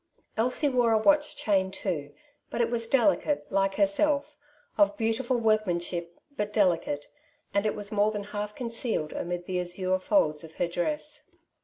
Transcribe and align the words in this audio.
Elsie 0.35 0.67
wore 0.67 0.93
a 0.93 0.97
watch 0.97 1.35
chain 1.35 1.69
too, 1.69 2.11
but 2.49 2.59
it 2.59 2.71
was 2.71 2.87
delicate, 2.87 3.45
like 3.51 3.75
herself— 3.75 4.35
of 4.79 4.97
beautiful 4.97 5.37
workman 5.37 5.79
ship, 5.79 6.17
but 6.35 6.51
delicate, 6.51 7.05
and 7.53 7.67
it 7.67 7.75
was 7.75 7.91
more 7.91 8.09
than 8.09 8.23
half 8.23 8.55
con 8.55 8.69
cealed 8.69 9.11
amid 9.15 9.45
the 9.45 9.59
azure 9.61 9.99
folds 9.99 10.43
of 10.43 10.55
her 10.55 10.67
dress. 10.67 11.29